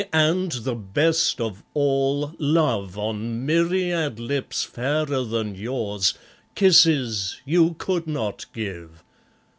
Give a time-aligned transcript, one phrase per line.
[0.11, 6.15] and the best of all, Love, on myriad lips fairer than yours,
[6.55, 9.03] kisses you could not give!